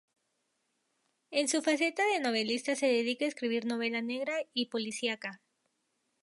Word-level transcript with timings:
En 1.29 1.47
su 1.47 1.61
faceta 1.61 2.03
de 2.07 2.19
novelista 2.19 2.75
se 2.75 2.87
dedica 2.87 3.25
a 3.25 3.27
escribir 3.27 3.67
novela 3.67 4.01
negra 4.01 4.33
y 4.51 4.65
policiaca. 4.65 5.43